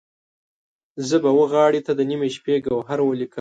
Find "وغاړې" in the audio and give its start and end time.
1.39-1.81